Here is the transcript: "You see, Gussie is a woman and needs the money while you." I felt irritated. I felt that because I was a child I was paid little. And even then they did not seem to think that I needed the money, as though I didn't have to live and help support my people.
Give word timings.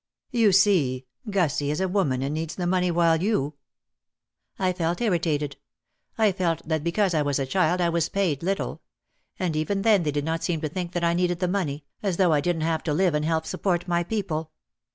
"You 0.31 0.51
see, 0.51 1.05
Gussie 1.29 1.69
is 1.69 1.79
a 1.79 1.87
woman 1.87 2.23
and 2.23 2.33
needs 2.33 2.55
the 2.55 2.65
money 2.65 2.89
while 2.89 3.21
you." 3.21 3.53
I 4.57 4.73
felt 4.73 4.99
irritated. 4.99 5.57
I 6.17 6.31
felt 6.31 6.67
that 6.67 6.83
because 6.83 7.13
I 7.13 7.21
was 7.21 7.37
a 7.37 7.45
child 7.45 7.79
I 7.81 7.89
was 7.89 8.09
paid 8.09 8.41
little. 8.41 8.81
And 9.37 9.55
even 9.55 9.83
then 9.83 10.01
they 10.01 10.09
did 10.11 10.25
not 10.25 10.43
seem 10.43 10.59
to 10.61 10.69
think 10.69 10.93
that 10.93 11.03
I 11.03 11.13
needed 11.13 11.37
the 11.39 11.47
money, 11.47 11.85
as 12.01 12.17
though 12.17 12.33
I 12.33 12.41
didn't 12.41 12.63
have 12.63 12.81
to 12.85 12.93
live 12.95 13.13
and 13.13 13.23
help 13.25 13.45
support 13.45 13.87
my 13.87 14.03
people. 14.03 14.49